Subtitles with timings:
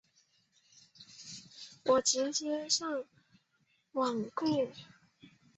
[1.85, 3.05] 我直接上网
[3.91, 4.47] 网购